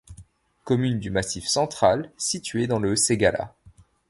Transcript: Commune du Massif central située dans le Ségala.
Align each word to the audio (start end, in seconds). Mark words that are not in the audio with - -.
Commune 0.63 0.97
du 0.97 1.11
Massif 1.11 1.47
central 1.47 2.11
située 2.17 2.65
dans 2.65 2.79
le 2.79 2.95
Ségala. 2.95 3.53